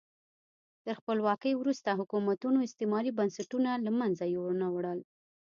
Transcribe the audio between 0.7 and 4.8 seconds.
تر خپلواکۍ وروسته حکومتونو استعماري بنسټونه له منځه یو نه